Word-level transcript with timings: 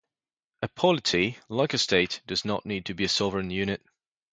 A 0.63 0.67
polity, 0.67 1.37
like 1.47 1.75
a 1.75 1.77
state, 1.77 2.21
does 2.25 2.43
not 2.43 2.65
need 2.65 2.87
to 2.87 2.95
be 2.95 3.03
a 3.03 3.07
sovereign 3.07 3.51
unit. 3.51 3.83